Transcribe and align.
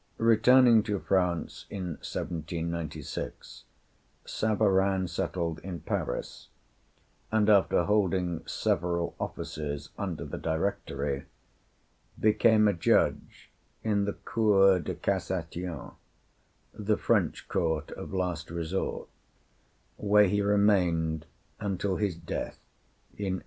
Returning 0.17 0.81
to 0.89 0.97
France 0.97 1.67
in 1.69 1.89
1796, 2.01 3.65
Savarin 4.25 5.07
settled 5.07 5.59
in 5.59 5.81
Paris, 5.81 6.47
and 7.31 7.47
after 7.47 7.83
holding 7.83 8.41
several 8.47 9.13
offices 9.19 9.89
under 9.99 10.25
the 10.25 10.39
Directory, 10.39 11.25
became 12.19 12.67
a 12.67 12.73
Judge 12.73 13.51
in 13.83 14.05
the 14.05 14.13
Cour 14.13 14.79
de 14.79 14.95
Cassation, 14.95 15.91
the 16.73 16.97
French 16.97 17.47
court 17.47 17.91
of 17.91 18.11
last 18.11 18.49
resort, 18.49 19.07
where 19.97 20.27
he 20.27 20.41
remained 20.41 21.27
until 21.59 21.97
his 21.97 22.15
death 22.15 22.57
in 23.19 23.37
1826. 23.37 23.39